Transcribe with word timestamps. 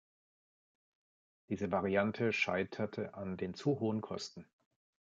Diese 1.49 1.71
Variante 1.71 2.33
scheiterte 2.33 3.13
an 3.13 3.37
den 3.37 3.53
zu 3.53 3.79
hohen 3.79 4.01
Kosten. 4.01 4.47